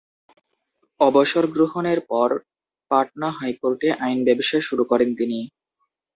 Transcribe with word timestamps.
অবসর 0.99 1.43
গ্রহণের 1.55 1.99
পর 2.09 2.29
পাটনা 2.91 3.29
হাইকোর্টে 3.37 3.89
আইন 4.03 4.19
ব্যবসা 4.27 4.57
শুরু 4.67 4.83
করেন 4.91 5.09
তিনি। 5.15 5.39